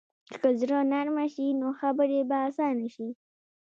که 0.41 0.47
زړه 0.59 0.79
نرمه 0.91 1.25
شي، 1.33 1.47
نو 1.59 1.67
خبرې 1.79 2.19
به 2.29 2.37
اسانه 2.49 2.87
شي. 2.95 3.09